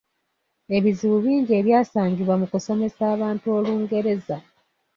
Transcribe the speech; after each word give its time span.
Ebizibu 0.77 1.17
bingi 1.25 1.51
ebyasangibwa 1.59 2.33
mu 2.41 2.45
kusomesa 2.51 3.01
abantu 3.15 3.45
Olungereza. 3.57 4.37